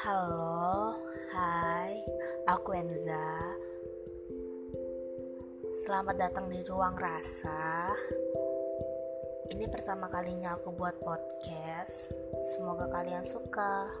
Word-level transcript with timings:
Halo, 0.00 0.96
hai, 1.28 1.92
aku 2.48 2.72
Enza. 2.72 3.52
Selamat 5.84 6.16
datang 6.16 6.48
di 6.48 6.64
Ruang 6.64 6.96
Rasa. 6.96 7.92
Ini 9.52 9.68
pertama 9.68 10.08
kalinya 10.08 10.56
aku 10.56 10.72
buat 10.72 10.96
podcast. 11.04 12.08
Semoga 12.48 12.88
kalian 12.88 13.28
suka. 13.28 13.92